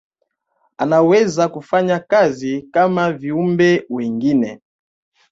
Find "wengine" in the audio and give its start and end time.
3.89-4.59